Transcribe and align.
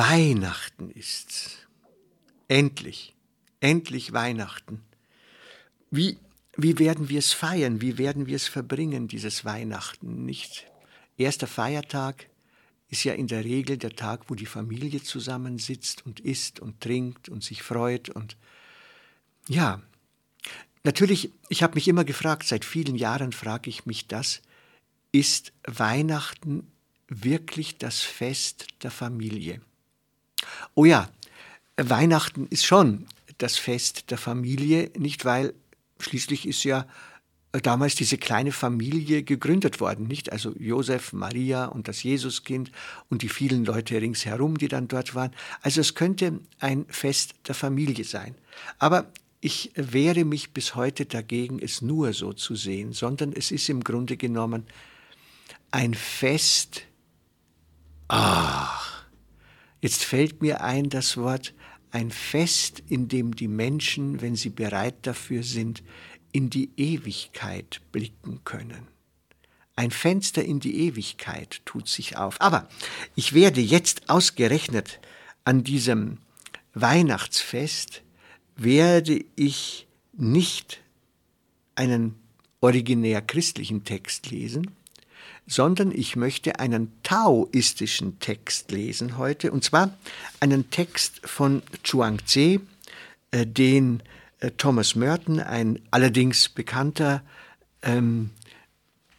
Weihnachten 0.00 0.88
ist's. 0.88 1.58
Endlich, 2.48 3.14
endlich 3.60 4.14
Weihnachten. 4.14 4.80
Wie, 5.90 6.16
wie 6.56 6.78
werden 6.78 7.10
wir 7.10 7.18
es 7.18 7.34
feiern? 7.34 7.82
Wie 7.82 7.98
werden 7.98 8.26
wir 8.26 8.36
es 8.36 8.48
verbringen, 8.48 9.08
dieses 9.08 9.44
Weihnachten? 9.44 10.24
Nicht 10.24 10.66
erster 11.18 11.46
Feiertag 11.46 12.30
ist 12.88 13.04
ja 13.04 13.12
in 13.12 13.26
der 13.26 13.44
Regel 13.44 13.76
der 13.76 13.94
Tag, 13.94 14.30
wo 14.30 14.34
die 14.34 14.46
Familie 14.46 15.02
zusammensitzt 15.02 16.06
und 16.06 16.18
isst 16.18 16.60
und 16.60 16.80
trinkt 16.80 17.28
und 17.28 17.44
sich 17.44 17.62
freut 17.62 18.08
und 18.08 18.38
ja, 19.48 19.82
natürlich, 20.82 21.30
ich 21.50 21.62
habe 21.62 21.74
mich 21.74 21.88
immer 21.88 22.04
gefragt, 22.04 22.44
seit 22.44 22.64
vielen 22.64 22.96
Jahren 22.96 23.32
frage 23.32 23.68
ich 23.68 23.84
mich 23.84 24.06
das, 24.06 24.40
ist 25.12 25.52
Weihnachten 25.66 26.72
wirklich 27.08 27.76
das 27.76 28.00
Fest 28.00 28.66
der 28.82 28.90
Familie? 28.90 29.60
Oh 30.74 30.84
ja, 30.84 31.08
Weihnachten 31.76 32.46
ist 32.48 32.64
schon 32.64 33.06
das 33.38 33.56
Fest 33.56 34.10
der 34.10 34.18
Familie, 34.18 34.90
nicht 34.96 35.24
weil 35.24 35.54
schließlich 35.98 36.46
ist 36.46 36.64
ja 36.64 36.86
damals 37.52 37.96
diese 37.96 38.16
kleine 38.16 38.52
Familie 38.52 39.24
gegründet 39.24 39.80
worden, 39.80 40.06
nicht? 40.06 40.30
Also 40.30 40.54
Josef, 40.58 41.12
Maria 41.12 41.64
und 41.66 41.88
das 41.88 42.02
Jesuskind 42.02 42.70
und 43.08 43.22
die 43.22 43.28
vielen 43.28 43.64
Leute 43.64 44.00
ringsherum, 44.00 44.56
die 44.56 44.68
dann 44.68 44.86
dort 44.86 45.14
waren. 45.14 45.32
Also 45.62 45.80
es 45.80 45.94
könnte 45.94 46.38
ein 46.60 46.86
Fest 46.88 47.34
der 47.48 47.56
Familie 47.56 48.04
sein. 48.04 48.36
Aber 48.78 49.10
ich 49.40 49.72
wehre 49.74 50.24
mich 50.24 50.52
bis 50.52 50.74
heute 50.74 51.06
dagegen, 51.06 51.58
es 51.58 51.82
nur 51.82 52.12
so 52.12 52.32
zu 52.32 52.54
sehen, 52.54 52.92
sondern 52.92 53.32
es 53.32 53.50
ist 53.50 53.68
im 53.68 53.82
Grunde 53.82 54.16
genommen 54.16 54.64
ein 55.72 55.94
Fest. 55.94 56.82
Ach, 58.08 58.99
jetzt 59.80 60.04
fällt 60.04 60.42
mir 60.42 60.62
ein 60.62 60.88
das 60.88 61.16
Wort 61.16 61.54
ein 61.90 62.10
Fest, 62.10 62.82
in 62.88 63.08
dem 63.08 63.34
die 63.34 63.48
Menschen, 63.48 64.20
wenn 64.20 64.36
sie 64.36 64.50
bereit 64.50 64.94
dafür 65.02 65.42
sind, 65.42 65.82
in 66.32 66.50
die 66.50 66.70
Ewigkeit 66.76 67.80
blicken 67.92 68.40
können. 68.44 68.86
Ein 69.76 69.90
Fenster 69.90 70.44
in 70.44 70.60
die 70.60 70.86
Ewigkeit 70.86 71.62
tut 71.64 71.88
sich 71.88 72.16
auf. 72.16 72.40
Aber 72.40 72.68
ich 73.14 73.32
werde 73.32 73.60
jetzt 73.60 74.08
ausgerechnet 74.08 75.00
an 75.44 75.64
diesem 75.64 76.18
Weihnachtsfest, 76.74 78.02
werde 78.56 79.24
ich 79.36 79.86
nicht 80.12 80.80
einen 81.74 82.14
originär 82.60 83.22
christlichen 83.22 83.84
Text 83.84 84.30
lesen, 84.30 84.70
sondern 85.50 85.90
ich 85.90 86.14
möchte 86.14 86.60
einen 86.60 86.92
taoistischen 87.02 88.20
Text 88.20 88.70
lesen 88.70 89.18
heute, 89.18 89.50
und 89.50 89.64
zwar 89.64 89.92
einen 90.38 90.70
Text 90.70 91.20
von 91.24 91.62
Chuang-Tze, 91.82 92.60
äh, 93.32 93.46
den 93.46 94.00
äh, 94.38 94.52
Thomas 94.52 94.94
Merton, 94.94 95.40
ein 95.40 95.80
allerdings 95.90 96.48
bekannter 96.48 97.22
ähm, 97.82 98.30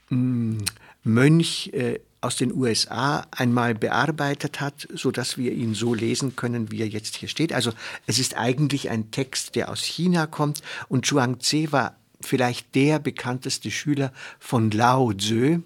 mm, 0.09 0.59
Mönch 1.03 1.71
äh, 1.73 1.99
aus 2.21 2.37
den 2.37 2.53
USA 2.53 3.27
einmal 3.31 3.75
bearbeitet 3.75 4.61
hat, 4.61 4.87
so 4.93 5.11
dass 5.11 5.37
wir 5.37 5.51
ihn 5.51 5.73
so 5.73 5.93
lesen 5.93 6.37
können, 6.37 6.71
wie 6.71 6.79
er 6.79 6.87
jetzt 6.87 7.17
hier 7.17 7.27
steht. 7.27 7.51
Also 7.51 7.73
es 8.07 8.19
ist 8.19 8.37
eigentlich 8.37 8.89
ein 8.89 9.11
Text, 9.11 9.55
der 9.55 9.67
aus 9.67 9.83
China 9.83 10.27
kommt 10.27 10.61
und 10.87 11.05
Zhuang 11.05 11.39
Tze 11.39 11.73
war 11.73 11.97
vielleicht 12.21 12.73
der 12.75 12.99
bekannteste 12.99 13.69
Schüler 13.69 14.13
von 14.39 14.71
Lao 14.71 15.11
Tzu, 15.11 15.63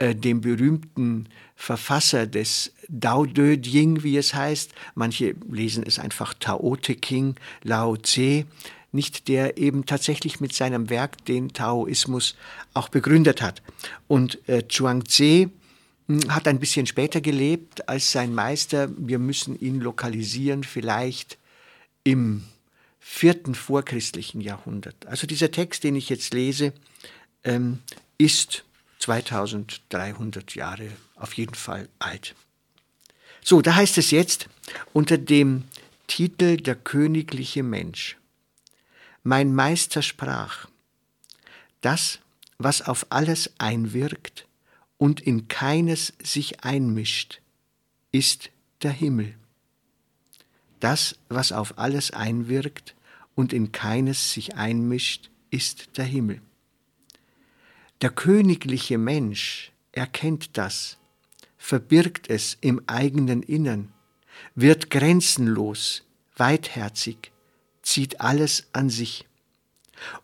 äh, 0.00 0.14
dem 0.14 0.40
berühmten 0.40 1.28
Verfasser 1.54 2.26
des 2.26 2.72
Dao 2.88 3.26
De 3.26 3.60
Jing, 3.60 4.02
wie 4.02 4.16
es 4.16 4.32
heißt. 4.32 4.72
Manche 4.94 5.34
lesen 5.50 5.84
es 5.86 5.98
einfach 5.98 6.32
Tao 6.32 6.74
Te 6.76 6.94
King, 6.94 7.34
Lao 7.62 7.98
Tse, 7.98 8.46
nicht 8.92 9.28
der 9.28 9.58
eben 9.58 9.84
tatsächlich 9.84 10.40
mit 10.40 10.54
seinem 10.54 10.88
Werk 10.88 11.22
den 11.26 11.52
Taoismus 11.52 12.34
auch 12.72 12.88
begründet 12.88 13.42
hat. 13.42 13.62
Und 14.08 14.38
äh, 14.48 14.62
Tse 14.66 15.50
hm, 16.08 16.34
hat 16.34 16.48
ein 16.48 16.60
bisschen 16.60 16.86
später 16.86 17.20
gelebt 17.20 17.86
als 17.86 18.10
sein 18.10 18.34
Meister. 18.34 18.88
Wir 18.96 19.18
müssen 19.18 19.60
ihn 19.60 19.80
lokalisieren, 19.80 20.64
vielleicht 20.64 21.36
im 22.04 22.44
vierten 22.98 23.54
vorchristlichen 23.54 24.40
Jahrhundert. 24.40 25.04
Also 25.04 25.26
dieser 25.26 25.50
Text, 25.50 25.84
den 25.84 25.94
ich 25.94 26.08
jetzt 26.08 26.32
lese, 26.32 26.72
ähm, 27.44 27.80
ist 28.16 28.64
2300 29.00 30.54
Jahre 30.54 30.90
auf 31.16 31.32
jeden 31.34 31.54
Fall 31.54 31.88
alt. 31.98 32.34
So, 33.42 33.62
da 33.62 33.74
heißt 33.74 33.98
es 33.98 34.10
jetzt 34.10 34.48
unter 34.92 35.18
dem 35.18 35.64
Titel 36.06 36.56
Der 36.58 36.74
königliche 36.76 37.62
Mensch. 37.62 38.16
Mein 39.22 39.54
Meister 39.54 40.02
sprach, 40.02 40.68
das, 41.80 42.20
was 42.58 42.82
auf 42.82 43.06
alles 43.10 43.52
einwirkt 43.58 44.46
und 44.98 45.20
in 45.20 45.48
keines 45.48 46.12
sich 46.22 46.62
einmischt, 46.62 47.40
ist 48.12 48.50
der 48.82 48.92
Himmel. 48.92 49.34
Das, 50.78 51.16
was 51.28 51.52
auf 51.52 51.78
alles 51.78 52.10
einwirkt 52.10 52.94
und 53.34 53.52
in 53.52 53.72
keines 53.72 54.32
sich 54.32 54.56
einmischt, 54.56 55.30
ist 55.50 55.96
der 55.96 56.04
Himmel. 56.04 56.40
Der 58.02 58.10
königliche 58.10 58.96
Mensch 58.96 59.72
erkennt 59.92 60.56
das, 60.56 60.96
verbirgt 61.58 62.30
es 62.30 62.56
im 62.62 62.80
eigenen 62.86 63.42
Innern, 63.42 63.92
wird 64.54 64.88
grenzenlos, 64.88 66.04
weitherzig, 66.34 67.30
zieht 67.82 68.22
alles 68.22 68.68
an 68.72 68.88
sich. 68.88 69.26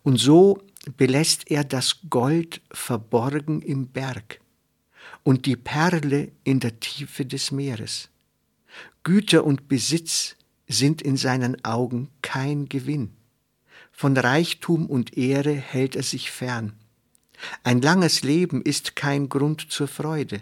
Und 0.01 0.17
so 0.17 0.63
belässt 0.97 1.51
er 1.51 1.63
das 1.63 1.99
Gold 2.09 2.61
verborgen 2.71 3.61
im 3.61 3.87
Berg 3.87 4.39
und 5.23 5.45
die 5.45 5.55
Perle 5.55 6.31
in 6.43 6.59
der 6.59 6.79
Tiefe 6.79 7.27
des 7.27 7.51
Meeres. 7.51 8.09
Güter 9.03 9.43
und 9.43 9.67
Besitz 9.67 10.35
sind 10.67 11.03
in 11.03 11.15
seinen 11.15 11.63
Augen 11.63 12.09
kein 12.23 12.67
Gewinn. 12.69 13.13
Von 13.91 14.17
Reichtum 14.17 14.87
und 14.87 15.15
Ehre 15.15 15.53
hält 15.53 15.95
er 15.95 16.03
sich 16.03 16.31
fern. 16.31 16.73
Ein 17.63 17.81
langes 17.81 18.23
Leben 18.23 18.61
ist 18.61 18.95
kein 18.95 19.29
Grund 19.29 19.71
zur 19.71 19.87
Freude, 19.87 20.41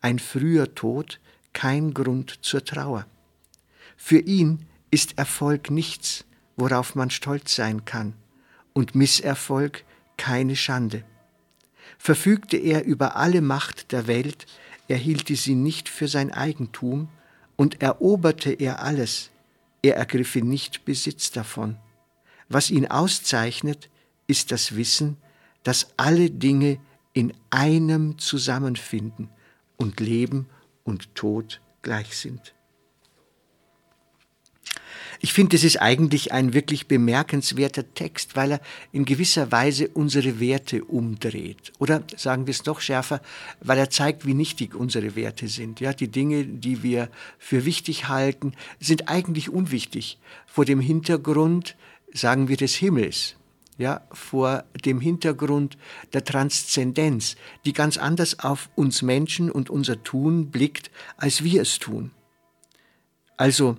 ein 0.00 0.18
früher 0.18 0.74
Tod 0.74 1.20
kein 1.52 1.94
Grund 1.94 2.38
zur 2.42 2.64
Trauer. 2.64 3.06
Für 3.96 4.18
ihn 4.18 4.66
ist 4.90 5.18
Erfolg 5.18 5.70
nichts, 5.70 6.24
worauf 6.56 6.94
man 6.94 7.10
stolz 7.10 7.54
sein 7.54 7.84
kann, 7.84 8.14
und 8.72 8.94
Misserfolg 8.94 9.84
keine 10.16 10.56
Schande. 10.56 11.04
Verfügte 11.98 12.56
er 12.56 12.84
über 12.84 13.16
alle 13.16 13.40
Macht 13.40 13.92
der 13.92 14.06
Welt, 14.06 14.46
erhielte 14.88 15.34
sie 15.36 15.54
nicht 15.54 15.88
für 15.88 16.08
sein 16.08 16.32
Eigentum, 16.32 17.08
und 17.56 17.80
eroberte 17.80 18.52
er 18.52 18.82
alles, 18.82 19.30
er 19.82 19.96
ergriffe 19.96 20.40
nicht 20.40 20.84
Besitz 20.84 21.30
davon. 21.30 21.76
Was 22.48 22.70
ihn 22.70 22.86
auszeichnet, 22.86 23.88
ist 24.26 24.52
das 24.52 24.76
Wissen, 24.76 25.16
dass 25.66 25.88
alle 25.96 26.30
Dinge 26.30 26.78
in 27.12 27.32
einem 27.50 28.18
zusammenfinden 28.18 29.28
und 29.76 29.98
Leben 29.98 30.46
und 30.84 31.12
Tod 31.16 31.60
gleich 31.82 32.16
sind. 32.16 32.54
Ich 35.20 35.32
finde, 35.32 35.56
es 35.56 35.64
ist 35.64 35.82
eigentlich 35.82 36.30
ein 36.30 36.54
wirklich 36.54 36.86
bemerkenswerter 36.86 37.94
Text, 37.94 38.36
weil 38.36 38.52
er 38.52 38.60
in 38.92 39.04
gewisser 39.04 39.50
Weise 39.50 39.88
unsere 39.88 40.38
Werte 40.38 40.84
umdreht. 40.84 41.72
Oder 41.80 42.04
sagen 42.16 42.46
wir 42.46 42.52
es 42.52 42.64
noch 42.64 42.80
schärfer, 42.80 43.20
weil 43.60 43.78
er 43.78 43.90
zeigt, 43.90 44.24
wie 44.24 44.34
nichtig 44.34 44.76
unsere 44.76 45.16
Werte 45.16 45.48
sind. 45.48 45.80
Ja, 45.80 45.92
die 45.92 46.12
Dinge, 46.12 46.44
die 46.44 46.84
wir 46.84 47.10
für 47.40 47.64
wichtig 47.64 48.06
halten, 48.06 48.52
sind 48.78 49.08
eigentlich 49.08 49.50
unwichtig 49.50 50.20
vor 50.46 50.64
dem 50.64 50.78
Hintergrund, 50.78 51.74
sagen 52.12 52.46
wir, 52.46 52.56
des 52.56 52.76
Himmels 52.76 53.34
ja, 53.78 54.06
vor 54.10 54.64
dem 54.84 55.00
Hintergrund 55.00 55.76
der 56.12 56.24
Transzendenz, 56.24 57.36
die 57.64 57.72
ganz 57.72 57.98
anders 57.98 58.40
auf 58.40 58.70
uns 58.74 59.02
Menschen 59.02 59.50
und 59.50 59.70
unser 59.70 60.02
Tun 60.02 60.50
blickt, 60.50 60.90
als 61.16 61.44
wir 61.44 61.62
es 61.62 61.78
tun. 61.78 62.10
Also, 63.36 63.76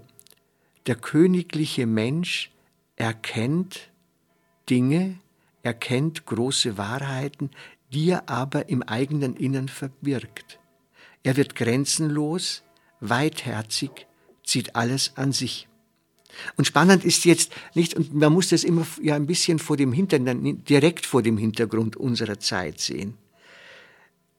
der 0.86 0.96
königliche 0.96 1.86
Mensch 1.86 2.52
erkennt 2.96 3.92
Dinge, 4.70 5.20
erkennt 5.64 6.26
große 6.26 6.78
Wahrheiten, 6.78 7.52
die 7.92 8.10
er 8.10 8.30
aber 8.30 8.70
im 8.70 8.84
eigenen 8.84 9.36
Innern 9.36 9.70
verbirgt. 9.70 10.60
Er 11.24 11.36
wird 11.36 11.56
grenzenlos, 11.56 12.64
weitherzig, 13.00 14.08
zieht 14.44 14.76
alles 14.76 15.18
an 15.18 15.32
sich. 15.32 15.68
Und 16.56 16.66
spannend 16.66 17.04
ist 17.04 17.26
jetzt 17.26 17.52
nicht, 17.74 17.94
und 17.94 18.14
man 18.14 18.34
muss 18.34 18.50
das 18.50 18.64
immer 18.64 18.86
ja 19.02 19.16
ein 19.16 19.28
bisschen 19.28 19.60
vor 19.60 19.78
dem 19.78 19.94
Hintergrund, 19.94 20.70
direkt 20.70 21.06
vor 21.06 21.22
dem 21.22 21.38
Hintergrund 21.38 21.96
unserer 21.96 22.40
Zeit 22.40 22.80
sehen. 22.80 23.16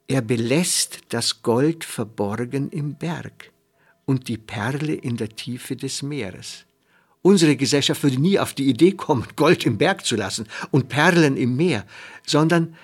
Er 0.06 0.22
belässt 0.22 1.00
das 1.10 1.42
Gold 1.42 1.84
verborgen 1.84 2.70
im 2.70 2.94
Berg 2.94 3.52
und 4.06 4.28
die 4.28 4.38
Perle 4.38 4.94
in 4.94 5.18
der 5.18 5.28
Tiefe 5.28 5.76
des 5.76 6.02
Meeres. 6.02 6.64
Unsere 7.20 7.56
Gesellschaft 7.56 8.02
würde 8.02 8.20
nie 8.20 8.38
auf 8.38 8.54
die 8.54 8.68
Idee 8.68 8.92
kommen, 8.92 9.26
Gold 9.36 9.66
im 9.66 9.76
Berg 9.76 10.06
zu 10.06 10.16
lassen 10.16 10.46
und 10.70 10.88
Perlen 10.88 11.36
im 11.36 11.56
Meer, 11.56 11.84
sondern 12.24 12.74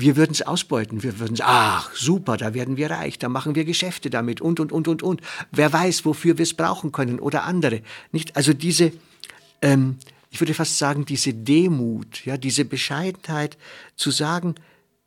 wir 0.00 0.16
würden 0.16 0.32
es 0.32 0.42
ausbeuten. 0.42 1.02
Wir 1.02 1.18
würden 1.18 1.36
sagen, 1.36 1.50
ach, 1.52 1.94
super, 1.94 2.36
da 2.36 2.54
werden 2.54 2.76
wir 2.76 2.90
reich, 2.90 3.18
da 3.18 3.28
machen 3.28 3.54
wir 3.54 3.64
Geschäfte 3.64 4.10
damit 4.10 4.40
und, 4.40 4.60
und, 4.60 4.72
und, 4.72 4.88
und, 4.88 5.02
und. 5.02 5.20
Wer 5.50 5.72
weiß, 5.72 6.04
wofür 6.04 6.38
wir 6.38 6.42
es 6.42 6.54
brauchen 6.54 6.92
können 6.92 7.18
oder 7.18 7.44
andere. 7.44 7.82
Nicht? 8.12 8.36
Also 8.36 8.52
diese, 8.52 8.92
ähm, 9.62 9.98
ich 10.30 10.40
würde 10.40 10.54
fast 10.54 10.78
sagen, 10.78 11.04
diese 11.04 11.34
Demut, 11.34 12.24
ja, 12.24 12.36
diese 12.36 12.64
Bescheidenheit 12.64 13.58
zu 13.96 14.10
sagen, 14.10 14.54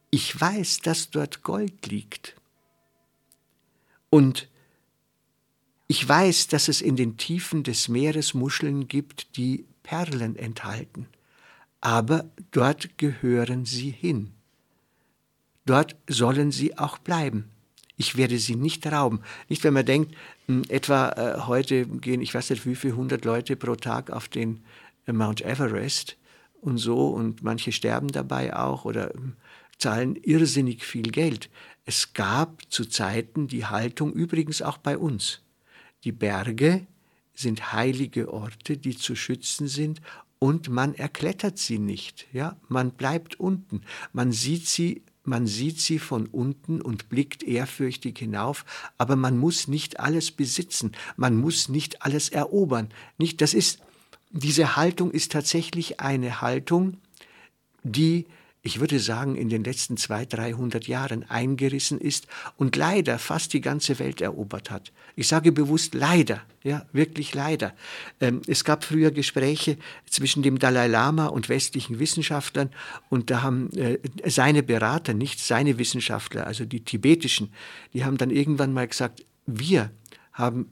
ich 0.10 0.40
weiß, 0.40 0.82
dass 0.82 1.10
dort 1.10 1.44
Gold 1.44 1.88
liegt. 1.88 2.36
Und 4.10 4.48
ich 5.88 6.08
weiß, 6.08 6.48
dass 6.48 6.68
es 6.68 6.82
in 6.82 6.96
den 6.96 7.18
Tiefen 7.18 7.64
des 7.64 7.88
Meeres 7.88 8.34
Muscheln 8.34 8.88
gibt, 8.88 9.38
die 9.38 9.66
Perlen 9.82 10.36
enthalten. 10.36 11.08
Aber 11.82 12.30
dort 12.52 12.98
gehören 12.98 13.66
sie 13.66 13.90
hin. 13.90 14.32
Dort 15.66 15.96
sollen 16.08 16.52
sie 16.52 16.78
auch 16.78 16.98
bleiben. 16.98 17.50
Ich 17.96 18.18
werde 18.18 18.40
sie 18.40 18.56
nicht 18.56 18.86
rauben. 18.88 19.22
Nicht, 19.50 19.64
wenn 19.64 19.74
man 19.74 19.86
denkt, 19.86 20.16
hm, 20.48 20.64
etwa 20.68 21.10
äh, 21.10 21.42
heute 21.42 21.86
gehen, 21.86 22.22
ich 22.22 22.34
weiß 22.34 22.50
nicht, 22.50 22.66
wie 22.66 22.76
viele 22.76 22.96
hundert 22.96 23.24
Leute 23.24 23.56
pro 23.56 23.76
Tag 23.76 24.10
auf 24.10 24.28
den 24.28 24.64
äh, 25.06 25.14
Mount 25.14 25.42
Everest 25.42 26.18
und 26.62 26.78
so 26.78 27.10
und 27.10 27.44
manche 27.44 27.72
sterben 27.72 28.08
dabei 28.08 28.56
auch 28.56 28.86
oder 28.86 29.14
äh, 29.14 29.20
zahlen 29.78 30.16
irrsinnig 30.16 30.84
viel 30.84 31.12
Geld. 31.12 31.50
Es 31.86 32.14
gab 32.14 32.62
zu 32.72 32.86
Zeiten 32.86 33.48
die 33.48 33.66
Haltung 33.66 34.14
übrigens 34.14 34.62
auch 34.62 34.78
bei 34.78 34.98
uns. 34.98 35.42
Die 36.04 36.12
Berge 36.12 36.88
sind 37.34 37.74
heilige 37.74 38.32
Orte, 38.34 38.78
die 38.78 38.98
zu 38.98 39.16
schützen 39.16 39.68
sind 39.68 40.02
und 40.40 40.70
man 40.70 40.94
erklettert 40.94 41.58
sie 41.58 41.80
nicht, 41.80 42.28
ja? 42.34 42.58
Man 42.68 42.92
bleibt 42.92 43.40
unten. 43.40 43.82
Man 44.12 44.32
sieht 44.32 44.68
sie 44.68 45.04
man 45.24 45.48
sieht 45.48 45.80
sie 45.80 46.00
von 46.00 46.28
unten 46.28 46.82
und 46.82 47.10
blickt 47.10 47.44
ehrfürchtig 47.44 48.20
hinauf, 48.20 48.66
aber 48.98 49.16
man 49.16 49.38
muss 49.38 49.68
nicht 49.68 50.00
alles 50.00 50.32
besitzen, 50.32 50.92
man 51.16 51.38
muss 51.38 51.70
nicht 51.70 52.02
alles 52.02 52.30
erobern. 52.30 52.90
Nicht, 53.18 53.42
das 53.42 53.54
ist, 53.54 53.80
diese 54.32 54.76
Haltung 54.76 55.12
ist 55.12 55.32
tatsächlich 55.32 56.00
eine 56.00 56.42
Haltung, 56.42 56.98
die 57.84 58.26
ich 58.66 58.80
würde 58.80 58.98
sagen, 59.00 59.36
in 59.36 59.50
den 59.50 59.66
letzten 59.66 59.98
zwei, 59.98 60.26
dreihundert 60.26 60.88
Jahren 60.88 61.30
eingerissen 61.30 62.00
ist 62.00 62.28
und 62.56 62.78
leider 62.78 63.20
fast 63.20 63.52
die 63.52 63.60
ganze 63.60 64.00
Welt 64.00 64.22
erobert 64.22 64.72
hat. 64.72 64.94
Ich 65.18 65.28
sage 65.28 65.52
bewusst 65.52 65.94
leider, 65.94 66.42
ja, 66.64 66.86
wirklich 66.94 67.34
leider. 67.34 67.76
Ähm, 68.22 68.42
es 68.48 68.64
gab 68.64 68.86
früher 68.86 69.12
Gespräche 69.12 69.78
zwischen 70.10 70.44
dem 70.44 70.60
Dalai 70.60 70.88
Lama 70.88 71.26
und 71.26 71.50
westlichen 71.50 72.00
Wissenschaftlern 72.00 72.70
und 73.10 73.30
da 73.30 73.42
haben 73.42 73.70
äh, 73.74 74.00
seine 74.26 74.64
Berater, 74.64 75.14
nicht 75.14 75.42
seine 75.42 75.78
Wissenschaftler, 75.78 76.48
also 76.48 76.64
die 76.64 76.86
tibetischen, 76.86 77.52
die 77.94 78.06
haben 78.06 78.18
dann 78.18 78.32
irgendwann 78.32 78.72
mal 78.72 78.88
gesagt, 78.88 79.26
wir 79.46 79.92
haben 80.32 80.72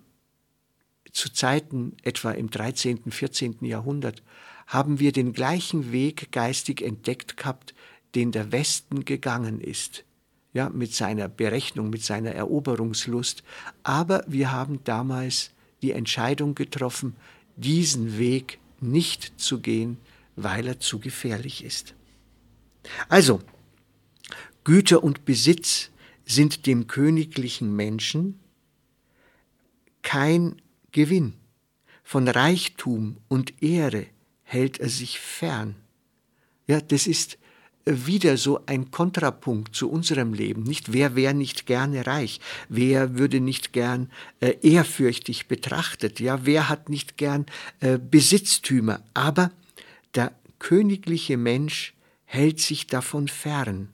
zu 1.12 1.30
Zeiten 1.34 1.98
etwa 2.04 2.32
im 2.32 2.50
13., 2.50 3.12
14. 3.12 3.58
Jahrhundert 3.66 4.24
haben 4.72 5.00
wir 5.02 5.12
den 5.12 5.34
gleichen 5.34 5.92
Weg 5.92 6.32
geistig 6.32 6.82
entdeckt 6.82 7.36
gehabt, 7.36 7.74
den 8.16 8.32
der 8.32 8.54
Westen 8.54 9.04
gegangen 9.04 9.60
ist, 9.60 10.06
ja, 10.54 10.70
mit 10.70 10.94
seiner 10.94 11.28
Berechnung, 11.28 11.90
mit 11.90 12.04
seiner 12.04 12.32
Eroberungslust. 12.32 13.44
Aber 13.84 14.24
wir 14.28 14.54
haben 14.54 14.82
damals 14.86 15.52
die 15.82 15.92
Entscheidung 15.92 16.56
getroffen, 16.56 17.18
diesen 17.58 18.18
Weg 18.18 18.60
nicht 18.80 19.34
zu 19.42 19.60
gehen, 19.60 19.98
weil 20.38 20.66
er 20.68 20.80
zu 20.80 21.00
gefährlich 21.00 21.66
ist. 21.66 21.94
Also, 23.10 23.42
Güter 24.64 25.04
und 25.04 25.26
Besitz 25.26 25.90
sind 26.26 26.66
dem 26.66 26.88
königlichen 26.88 27.76
Menschen 27.76 28.40
kein 30.02 30.62
Gewinn. 30.94 31.34
Von 32.04 32.30
Reichtum 32.30 33.18
und 33.28 33.62
Ehre 33.62 34.08
hält 34.52 34.82
er 34.82 34.90
sich 34.90 35.20
fern. 35.20 35.76
Ja, 36.68 36.82
das 36.82 37.08
ist 37.08 37.38
wieder 37.86 38.36
so 38.36 38.60
ein 38.66 38.92
Kontrapunkt 38.92 39.76
zu 39.76 39.90
unserem 39.90 40.34
Leben. 40.34 40.64
Nicht 40.64 40.92
wer 40.92 41.16
wäre 41.16 41.34
nicht 41.34 41.66
gerne 41.66 42.06
reich, 42.06 42.42
wer 42.68 43.18
würde 43.18 43.40
nicht 43.40 43.72
gern 43.72 44.12
äh, 44.42 44.56
ehrfürchtig 44.62 45.48
betrachtet, 45.48 46.20
ja, 46.20 46.46
wer 46.46 46.68
hat 46.68 46.90
nicht 46.90 47.18
gern 47.18 47.46
äh, 47.80 47.98
Besitztümer, 47.98 49.02
aber 49.14 49.52
der 50.16 50.34
königliche 50.60 51.38
Mensch 51.38 51.94
hält 52.26 52.60
sich 52.60 52.88
davon 52.88 53.30
fern. 53.30 53.88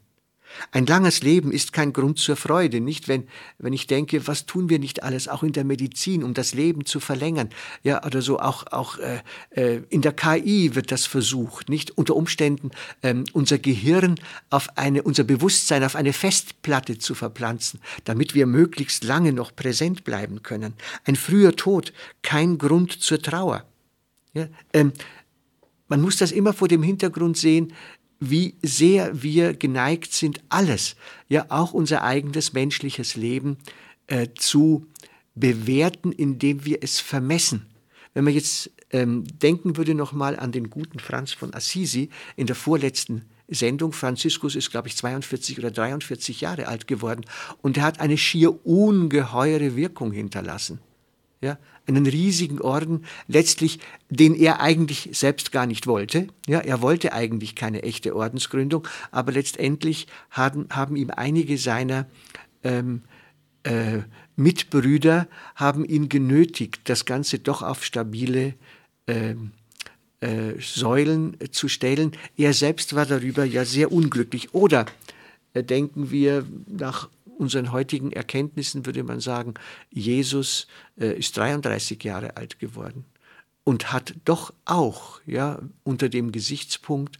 Ein 0.72 0.86
langes 0.86 1.22
Leben 1.22 1.52
ist 1.52 1.74
kein 1.74 1.94
Grund 1.94 2.20
zur 2.20 2.36
Freude, 2.36 2.80
nicht 2.80 3.08
wenn, 3.08 3.28
wenn 3.58 3.74
ich 3.74 3.88
denke, 3.88 4.28
was 4.28 4.46
tun 4.46 4.70
wir 4.70 4.80
nicht 4.80 5.04
alles, 5.04 5.28
auch 5.28 5.44
in 5.44 5.54
der 5.54 5.64
Medizin, 5.64 6.24
um 6.24 6.34
das 6.34 6.54
Leben 6.54 6.86
zu 6.86 7.00
verlängern, 7.00 7.50
ja, 7.84 8.04
oder 8.06 8.22
so, 8.22 8.40
auch, 8.40 8.66
auch 8.72 8.98
äh, 9.00 9.22
äh 9.52 9.82
in 9.90 10.02
der 10.02 10.14
KI 10.14 10.75
wird 10.75 10.92
das 10.92 11.06
versucht, 11.06 11.70
nicht 11.70 11.98
unter 11.98 12.16
Umständen 12.16 12.72
ähm, 13.04 13.25
unser 13.34 13.58
Gehirn 13.58 14.16
auf 14.50 14.70
eine, 14.77 15.04
unser 15.04 15.24
Bewusstsein 15.24 15.84
auf 15.84 15.96
eine 15.96 16.13
Festplatte 16.13 16.98
zu 16.98 17.16
verpflanzen, 17.16 17.80
damit 18.06 18.34
wir 18.34 18.46
möglichst 18.46 19.04
lange 19.04 19.34
noch 19.34 19.56
präsent 19.56 20.04
bleiben 20.04 20.44
können. 20.44 20.74
Ein 21.06 21.16
früher 21.16 21.56
Tod, 21.56 21.94
kein 22.22 22.58
Grund 22.58 22.92
zur 22.92 23.22
Trauer. 23.22 23.63
Ja, 24.34 24.48
ähm, 24.74 24.94
man 25.88 26.01
muss 26.01 26.18
das 26.18 26.32
immer 26.32 26.54
vor 26.54 26.68
dem 26.68 26.84
Hintergrund 26.84 27.38
sehen, 27.38 27.74
wie 28.19 28.55
sehr 28.62 29.21
wir 29.21 29.53
geneigt 29.53 30.13
sind, 30.13 30.41
alles, 30.50 30.95
ja 31.27 31.45
auch 31.50 31.74
unser 31.74 32.03
eigenes 32.03 32.53
menschliches 32.53 33.15
Leben 33.15 33.57
äh, 34.07 34.27
zu 34.36 34.86
bewerten, 35.36 36.12
indem 36.12 36.65
wir 36.65 36.79
es 36.81 37.00
vermessen. 37.00 37.67
Wenn 38.13 38.24
man 38.24 38.33
jetzt 38.33 38.71
ähm, 38.91 39.25
denken 39.39 39.77
würde 39.77 39.93
nochmal 39.93 40.39
an 40.39 40.51
den 40.51 40.69
guten 40.69 41.00
Franz 41.00 41.33
von 41.33 41.53
Assisi 41.53 42.09
in 42.36 42.47
der 42.47 42.55
vorletzten 42.55 43.25
Sendung. 43.47 43.93
Franziskus 43.93 44.55
ist, 44.55 44.71
glaube 44.71 44.88
ich, 44.88 44.95
42 44.97 45.57
oder 45.59 45.71
43 45.71 46.41
Jahre 46.41 46.67
alt 46.67 46.88
geworden 46.88 47.25
und 47.62 47.77
er 47.77 47.83
hat 47.83 48.00
eine 48.00 48.17
schier 48.17 48.65
ungeheure 48.65 49.75
Wirkung 49.75 50.12
hinterlassen. 50.12 50.79
Ja, 51.41 51.60
einen 51.86 52.08
riesigen 52.08 52.60
Orden, 52.60 53.06
letztlich, 53.27 53.79
den 54.10 54.34
er 54.34 54.60
eigentlich 54.60 55.10
selbst 55.13 55.51
gar 55.51 55.67
nicht 55.67 55.86
wollte. 55.86 56.27
Ja, 56.48 56.60
er 56.60 56.82
wollte 56.82 57.13
eigentlich 57.13 57.56
keine 57.56 57.84
echte 57.84 58.15
Ordensgründung, 58.15 58.88
aber 59.12 59.32
letztendlich 59.32 60.08
haben, 60.32 60.65
haben 60.72 60.96
ihm 60.96 61.12
einige 61.12 61.60
seiner 61.60 62.08
ähm, 62.63 63.03
äh, 63.63 64.00
Mitbrüder 64.36 65.27
haben 65.56 65.84
ihn 65.84 66.10
genötigt, 66.10 66.82
das 66.86 67.06
Ganze 67.06 67.39
doch 67.39 67.62
auf 67.62 67.84
stabile 67.84 68.53
äh, 69.08 69.36
äh, 70.22 70.60
Säulen 70.60 71.38
zu 71.51 71.67
stellen. 71.67 72.12
Er 72.38 72.53
selbst 72.53 72.96
war 72.96 73.06
darüber 73.06 73.44
ja 73.44 73.65
sehr 73.65 73.91
unglücklich. 73.91 74.53
Oder 74.53 74.86
äh, 75.53 75.63
denken 75.63 76.12
wir 76.12 76.46
nach 76.67 77.10
unseren 77.38 77.72
heutigen 77.72 78.12
Erkenntnissen 78.12 78.86
würde 78.86 79.03
man 79.03 79.20
sagen, 79.20 79.53
Jesus 79.89 80.67
äh, 81.00 81.17
ist 81.17 81.38
33 81.38 82.03
Jahre 82.03 82.38
alt 82.38 82.60
geworden 82.60 83.06
und 83.63 83.91
hat 83.91 84.15
doch 84.25 84.53
auch 84.65 85.20
ja, 85.25 85.60
unter 85.84 86.10
dem 86.10 86.32
Gesichtspunkt, 86.32 87.20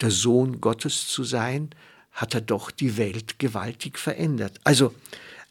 der 0.00 0.10
Sohn 0.10 0.60
Gottes 0.60 1.08
zu 1.08 1.24
sein, 1.24 1.70
hat 2.12 2.34
er 2.34 2.40
doch 2.40 2.70
die 2.70 2.96
Welt 2.96 3.38
gewaltig 3.38 3.98
verändert. 3.98 4.60
Also 4.64 4.94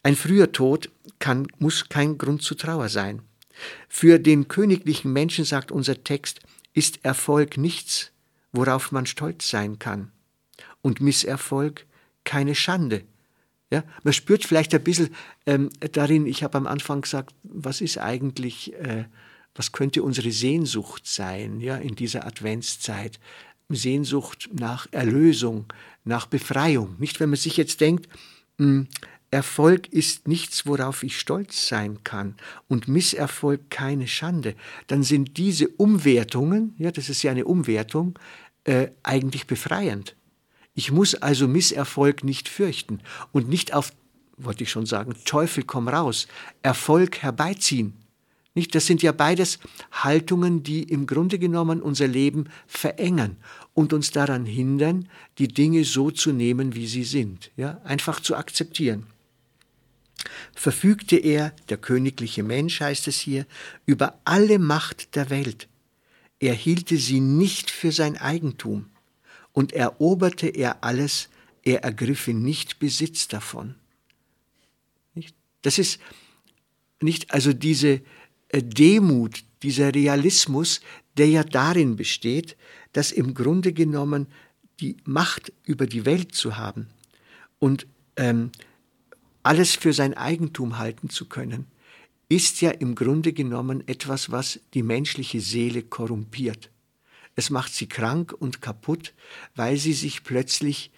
ein 0.03 0.15
früher 0.15 0.51
Tod 0.51 0.89
kann, 1.19 1.47
muss 1.59 1.89
kein 1.89 2.17
Grund 2.17 2.41
zur 2.41 2.57
Trauer 2.57 2.89
sein. 2.89 3.21
Für 3.89 4.19
den 4.19 4.47
königlichen 4.47 5.11
Menschen, 5.11 5.45
sagt 5.45 5.71
unser 5.71 6.03
Text, 6.03 6.41
ist 6.73 7.03
Erfolg 7.03 7.57
nichts, 7.57 8.11
worauf 8.51 8.91
man 8.91 9.05
stolz 9.05 9.49
sein 9.49 9.79
kann. 9.79 10.11
Und 10.81 11.01
Misserfolg 11.01 11.85
keine 12.23 12.55
Schande. 12.55 13.03
Ja, 13.71 13.83
man 14.03 14.13
spürt 14.13 14.45
vielleicht 14.45 14.73
ein 14.73 14.83
bisschen 14.83 15.09
ähm, 15.45 15.69
darin, 15.91 16.25
ich 16.25 16.43
habe 16.43 16.57
am 16.57 16.67
Anfang 16.67 17.01
gesagt, 17.01 17.35
was 17.43 17.81
ist 17.81 17.97
eigentlich, 17.97 18.73
äh, 18.75 19.05
was 19.55 19.73
könnte 19.73 20.03
unsere 20.03 20.31
Sehnsucht 20.31 21.05
sein, 21.05 21.59
ja, 21.59 21.75
in 21.75 21.95
dieser 21.95 22.25
Adventszeit? 22.25 23.19
Sehnsucht 23.69 24.49
nach 24.53 24.87
Erlösung, 24.91 25.65
nach 26.05 26.25
Befreiung. 26.25 26.95
Nicht, 26.99 27.19
wenn 27.19 27.29
man 27.29 27.37
sich 27.37 27.57
jetzt 27.57 27.81
denkt, 27.81 28.07
mh, 28.57 28.65
hm, 28.65 28.87
Erfolg 29.29 29.91
ist 29.91 30.29
nichts, 30.29 30.65
worauf 30.65 31.03
ich 31.03 31.19
stolz 31.19 31.67
sein 31.67 32.01
kann 32.05 32.35
und 32.69 32.87
Misserfolg 32.87 33.69
keine 33.69 34.07
Schande, 34.07 34.55
dann 34.87 35.03
sind 35.03 35.37
diese 35.37 35.67
Umwertungen, 35.67 36.73
ja, 36.77 36.91
das 36.91 37.09
ist 37.09 37.23
ja 37.23 37.31
eine 37.31 37.43
Umwertung, 37.43 38.17
äh, 38.63 38.87
eigentlich 39.03 39.45
befreiend. 39.45 40.15
Ich 40.77 40.91
muss 40.91 41.15
also 41.15 41.47
Misserfolg 41.47 42.23
nicht 42.23 42.47
fürchten 42.47 42.99
und 43.31 43.49
nicht 43.49 43.73
auf, 43.73 43.91
wollte 44.37 44.61
ich 44.61 44.69
schon 44.69 44.85
sagen, 44.85 45.15
Teufel 45.25 45.63
komm 45.63 45.87
raus, 45.87 46.27
Erfolg 46.61 47.23
herbeiziehen. 47.23 47.93
Nicht? 48.53 48.75
Das 48.75 48.85
sind 48.85 49.01
ja 49.01 49.11
beides 49.11 49.57
Haltungen, 49.91 50.61
die 50.61 50.83
im 50.83 51.07
Grunde 51.07 51.39
genommen 51.39 51.81
unser 51.81 52.07
Leben 52.07 52.49
verengen 52.67 53.37
und 53.73 53.91
uns 53.91 54.11
daran 54.11 54.45
hindern, 54.45 55.09
die 55.39 55.47
Dinge 55.47 55.83
so 55.83 56.11
zu 56.11 56.31
nehmen, 56.31 56.75
wie 56.75 56.85
sie 56.85 57.05
sind, 57.05 57.49
ja? 57.57 57.81
einfach 57.83 58.19
zu 58.19 58.35
akzeptieren. 58.35 59.07
Verfügte 60.53 61.15
er, 61.15 61.53
der 61.69 61.77
königliche 61.77 62.43
Mensch 62.43 62.81
heißt 62.81 63.07
es 63.07 63.19
hier, 63.19 63.47
über 63.87 64.19
alle 64.25 64.59
Macht 64.59 65.15
der 65.15 65.31
Welt. 65.31 65.69
Er 66.39 66.53
hielte 66.53 66.97
sie 66.97 67.19
nicht 67.19 67.71
für 67.71 67.91
sein 67.91 68.15
Eigentum 68.15 68.91
und 69.57 69.73
eroberte 69.73 70.49
er 70.49 70.83
alles, 70.83 71.29
er 71.63 71.83
ergriffe 71.83 72.31
nicht 72.31 72.77
Besitz 72.77 73.27
davon. 73.27 73.73
Das 75.63 75.79
ist 75.79 75.99
nicht 77.01 77.33
also 77.33 77.53
diese 77.53 78.01
äh, 78.49 78.61
Demut, 78.61 79.43
dieser 79.63 79.95
Realismus, 79.95 80.81
der 81.17 81.29
ja 81.29 81.43
darin 81.43 81.95
besteht, 81.95 82.55
dass 82.93 83.11
im 83.11 83.33
Grunde 83.33 83.73
genommen 83.73 84.27
die 84.79 84.95
Macht 85.05 85.51
über 85.63 85.87
die 85.87 86.05
Welt 86.05 86.35
zu 86.35 86.57
haben 86.57 86.85
und 87.57 87.87
ähm, 88.15 88.51
alles 89.41 89.73
für 89.73 89.91
sein 89.91 90.13
Eigentum 90.13 90.77
halten 90.77 91.09
zu 91.09 91.25
können, 91.25 91.65
ist 92.29 92.61
ja 92.61 92.69
im 92.69 92.93
Grunde 92.93 93.33
genommen 93.33 93.87
etwas, 93.87 94.29
was 94.29 94.59
die 94.75 94.83
menschliche 94.83 95.41
Seele 95.41 95.81
korrumpiert. 95.81 96.69
Es 97.37 97.51
macht 97.51 97.71
sie 97.71 97.87
krank 97.87 98.33
und 98.33 98.61
kaputt, 98.63 99.13
weil 99.55 99.77
sie 99.77 99.93
sich 99.93 100.23
plötzlich 100.23 100.91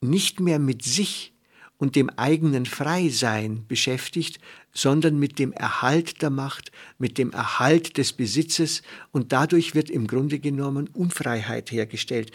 nicht 0.00 0.40
mehr 0.40 0.58
mit 0.58 0.82
sich 0.82 1.32
und 1.76 1.94
dem 1.94 2.10
eigenen 2.10 2.66
Freisein 2.66 3.64
beschäftigt, 3.68 4.40
sondern 4.72 5.20
mit 5.20 5.38
dem 5.38 5.52
Erhalt 5.52 6.20
der 6.20 6.30
Macht, 6.30 6.72
mit 6.98 7.16
dem 7.16 7.30
Erhalt 7.30 7.96
des 7.96 8.12
Besitzes 8.12 8.82
und 9.12 9.32
dadurch 9.32 9.76
wird 9.76 9.88
im 9.88 10.08
Grunde 10.08 10.40
genommen 10.40 10.88
Unfreiheit 10.88 11.70
hergestellt. 11.70 12.32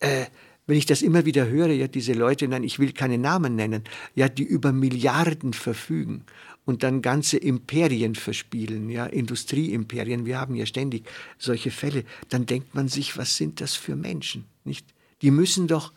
Äh, 0.00 0.26
wenn 0.66 0.76
ich 0.76 0.84
das 0.84 1.00
immer 1.00 1.24
wieder 1.24 1.46
höre, 1.48 1.70
ja, 1.70 1.88
diese 1.88 2.12
Leute, 2.12 2.46
nein, 2.46 2.64
ich 2.64 2.78
will 2.78 2.92
keine 2.92 3.16
Namen 3.16 3.56
nennen, 3.56 3.84
ja, 4.14 4.28
die 4.28 4.42
über 4.42 4.72
Milliarden 4.72 5.54
verfügen 5.54 6.26
und 6.66 6.82
dann 6.82 7.00
ganze 7.00 7.38
Imperien 7.38 8.14
verspielen, 8.16 8.90
ja, 8.90 9.06
Industrieimperien, 9.06 10.26
wir 10.26 10.38
haben 10.38 10.56
ja 10.56 10.66
ständig 10.66 11.08
solche 11.38 11.70
Fälle, 11.70 12.04
dann 12.28 12.44
denkt 12.44 12.74
man 12.74 12.88
sich, 12.88 13.16
was 13.16 13.36
sind 13.36 13.62
das 13.62 13.74
für 13.74 13.96
Menschen, 13.96 14.44
nicht? 14.64 14.86
Die 15.22 15.30
müssen 15.30 15.68
doch, 15.68 15.94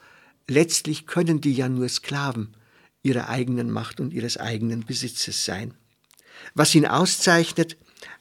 letztlich 0.47 1.05
können 1.05 1.41
die 1.41 1.53
ja 1.53 1.67
nur 1.67 1.89
Sklaven 1.89 2.55
ihrer 3.03 3.27
eigenen 3.27 3.69
Macht 3.71 3.99
und 3.99 4.13
ihres 4.13 4.37
eigenen 4.37 4.85
Besitzes 4.85 5.43
sein. 5.43 5.73
Was 6.53 6.75
ihn 6.75 6.85
auszeichnet, 6.85 7.75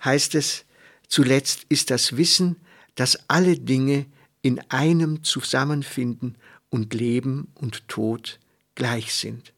heißt 0.04 0.34
es, 0.34 0.64
zuletzt 1.06 1.66
ist 1.68 1.90
das 1.90 2.16
Wissen, 2.16 2.56
dass 2.94 3.28
alle 3.28 3.58
Dinge 3.58 4.06
in 4.42 4.58
einem 4.70 5.22
zusammenfinden 5.22 6.36
und 6.70 6.94
Leben 6.94 7.48
und 7.54 7.86
Tod 7.88 8.40
gleich 8.74 9.14
sind. 9.14 9.52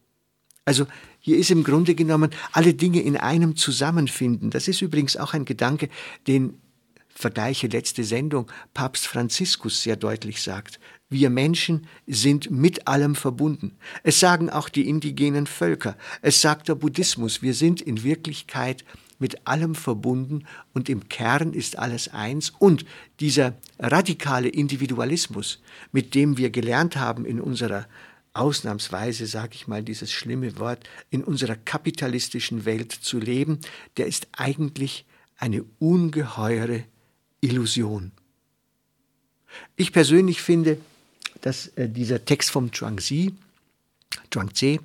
Also 0.70 0.86
hier 1.18 1.36
ist 1.36 1.50
im 1.50 1.64
Grunde 1.64 1.96
genommen 1.96 2.30
alle 2.52 2.74
Dinge 2.74 3.00
in 3.00 3.16
einem 3.16 3.56
zusammenfinden. 3.56 4.50
Das 4.50 4.68
ist 4.68 4.82
übrigens 4.82 5.16
auch 5.16 5.34
ein 5.34 5.44
Gedanke, 5.44 5.88
den 6.28 6.60
Vergleiche 7.08 7.66
letzte 7.66 8.04
Sendung 8.04 8.46
Papst 8.72 9.08
Franziskus 9.08 9.82
sehr 9.82 9.96
deutlich 9.96 10.40
sagt. 10.40 10.78
Wir 11.08 11.28
Menschen 11.28 11.88
sind 12.06 12.52
mit 12.52 12.86
allem 12.86 13.16
verbunden. 13.16 13.72
Es 14.04 14.20
sagen 14.20 14.48
auch 14.48 14.68
die 14.68 14.88
indigenen 14.88 15.48
Völker. 15.48 15.96
Es 16.22 16.40
sagt 16.40 16.68
der 16.68 16.76
Buddhismus. 16.76 17.42
Wir 17.42 17.54
sind 17.54 17.80
in 17.80 18.04
Wirklichkeit 18.04 18.84
mit 19.18 19.48
allem 19.48 19.74
verbunden 19.74 20.44
und 20.72 20.88
im 20.88 21.08
Kern 21.08 21.52
ist 21.52 21.80
alles 21.80 22.06
eins. 22.14 22.52
Und 22.60 22.84
dieser 23.18 23.54
radikale 23.80 24.48
Individualismus, 24.48 25.60
mit 25.90 26.14
dem 26.14 26.38
wir 26.38 26.50
gelernt 26.50 26.94
haben 26.94 27.24
in 27.24 27.40
unserer 27.40 27.88
ausnahmsweise, 28.32 29.26
sage 29.26 29.54
ich 29.54 29.66
mal, 29.66 29.82
dieses 29.82 30.12
schlimme 30.12 30.58
Wort, 30.58 30.88
in 31.10 31.24
unserer 31.24 31.56
kapitalistischen 31.56 32.64
Welt 32.64 32.92
zu 32.92 33.18
leben, 33.18 33.60
der 33.96 34.06
ist 34.06 34.28
eigentlich 34.32 35.04
eine 35.36 35.64
ungeheure 35.78 36.84
Illusion. 37.40 38.12
Ich 39.76 39.92
persönlich 39.92 40.42
finde, 40.42 40.78
dass 41.40 41.68
äh, 41.68 41.88
dieser 41.88 42.24
Text 42.24 42.50
vom 42.50 42.72
Zhuangzi, 42.72 43.34
Zhuangzi 44.30 44.80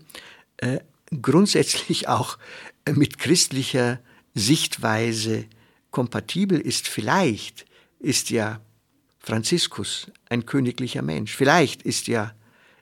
äh, 0.58 0.80
grundsätzlich 1.22 2.08
auch 2.08 2.38
äh, 2.86 2.94
mit 2.94 3.20
christlicher 3.20 4.00
Sichtweise 4.34 5.46
kompatibel 5.92 6.60
ist. 6.60 6.88
Vielleicht 6.88 7.66
ist 8.00 8.30
ja 8.30 8.60
Franziskus 9.20 10.08
ein 10.30 10.46
königlicher 10.46 11.02
Mensch. 11.02 11.36
Vielleicht 11.36 11.84
ist 11.84 12.08
ja 12.08 12.34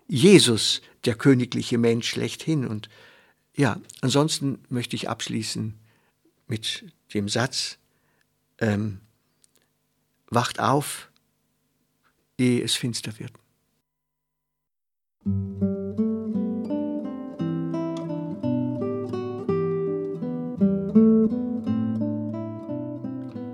Jesus, 0.07 0.81
der 1.05 1.15
königliche 1.15 1.77
Mensch 1.77 2.07
schlechthin. 2.09 2.67
Und 2.67 2.89
ja, 3.55 3.79
ansonsten 4.01 4.63
möchte 4.69 4.95
ich 4.95 5.09
abschließen 5.09 5.77
mit 6.47 6.85
dem 7.13 7.29
Satz, 7.29 7.77
ähm, 8.59 8.99
wacht 10.29 10.59
auf, 10.59 11.09
ehe 12.37 12.63
es 12.63 12.75
finster 12.75 13.17
wird. 13.19 13.33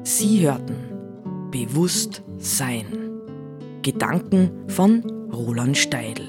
Sie 0.03 0.41
hörten 0.41 0.89
Bewusst 1.51 2.24
Sein. 2.38 2.86
Gedanken 3.82 4.70
von 4.70 5.03
Roland 5.32 5.77
Steidl. 5.77 6.28